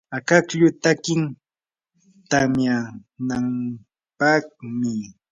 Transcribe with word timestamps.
akaklluy 0.17 0.69
takin 0.83 1.21
tamyanampaqmi. 2.29 4.93